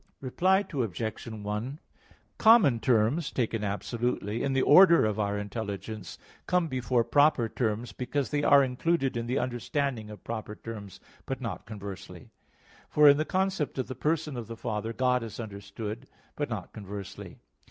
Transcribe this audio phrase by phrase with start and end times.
[0.19, 1.25] Reply Obj.
[1.27, 1.79] 1:
[2.39, 8.31] Common terms taken absolutely, in the order of our intelligence, come before proper terms; because
[8.31, 12.31] they are included in the understanding of proper terms; but not conversely.
[12.89, 16.73] For in the concept of the person of the Father, God is understood; but not
[16.73, 17.37] conversely.